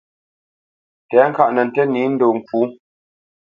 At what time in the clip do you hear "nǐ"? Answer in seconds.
1.93-2.01